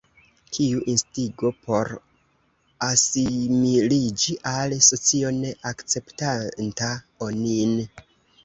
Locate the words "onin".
7.29-7.79